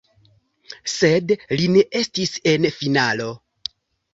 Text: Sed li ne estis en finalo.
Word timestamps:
Sed 0.93 1.33
li 1.59 1.67
ne 1.75 1.83
estis 2.01 2.33
en 2.53 2.67
finalo. 2.79 3.29